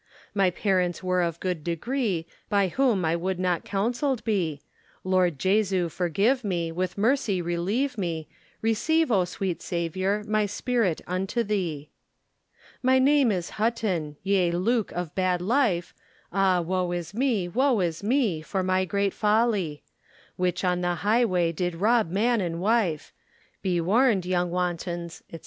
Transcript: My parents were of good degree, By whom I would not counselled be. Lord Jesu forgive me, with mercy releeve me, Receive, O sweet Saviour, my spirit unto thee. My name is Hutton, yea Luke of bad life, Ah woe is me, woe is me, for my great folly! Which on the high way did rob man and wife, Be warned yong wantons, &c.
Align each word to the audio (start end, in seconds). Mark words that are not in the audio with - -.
My 0.33 0.49
parents 0.49 1.03
were 1.03 1.21
of 1.21 1.39
good 1.39 1.63
degree, 1.63 2.25
By 2.49 2.69
whom 2.69 3.05
I 3.05 3.15
would 3.15 3.37
not 3.39 3.63
counselled 3.63 4.23
be. 4.23 4.63
Lord 5.03 5.37
Jesu 5.37 5.89
forgive 5.89 6.43
me, 6.43 6.71
with 6.71 6.97
mercy 6.97 7.39
releeve 7.39 7.99
me, 7.99 8.27
Receive, 8.63 9.11
O 9.11 9.25
sweet 9.25 9.61
Saviour, 9.61 10.23
my 10.25 10.47
spirit 10.47 11.01
unto 11.05 11.43
thee. 11.43 11.91
My 12.81 12.97
name 12.97 13.31
is 13.31 13.51
Hutton, 13.61 14.17
yea 14.23 14.49
Luke 14.49 14.91
of 14.91 15.13
bad 15.13 15.39
life, 15.39 15.93
Ah 16.33 16.61
woe 16.61 16.91
is 16.93 17.13
me, 17.13 17.47
woe 17.47 17.79
is 17.79 18.01
me, 18.01 18.41
for 18.41 18.63
my 18.63 18.85
great 18.85 19.13
folly! 19.13 19.83
Which 20.35 20.63
on 20.63 20.81
the 20.81 20.95
high 21.05 21.25
way 21.25 21.51
did 21.51 21.75
rob 21.75 22.09
man 22.09 22.41
and 22.41 22.59
wife, 22.59 23.13
Be 23.61 23.79
warned 23.79 24.25
yong 24.25 24.49
wantons, 24.49 25.21
&c. 25.31 25.39